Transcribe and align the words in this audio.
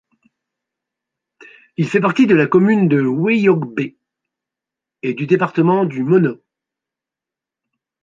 Il 1.77 1.87
fait 1.87 2.01
partie 2.01 2.25
de 2.25 2.33
la 2.33 2.47
commune 2.47 2.87
de 2.87 3.01
Houéyogbé 3.03 3.99
et 5.03 5.13
du 5.13 5.27
département 5.27 5.85
du 5.85 6.03
Mono. 6.03 6.41